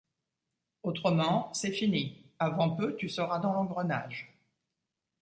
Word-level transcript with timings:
Autrement, 0.81 1.53
c’est 1.53 1.71
fini; 1.71 2.23
avant 2.39 2.71
peu 2.71 2.95
tu 2.95 3.07
seras 3.07 3.37
dans 3.37 3.53
l’engrenage. 3.53 4.35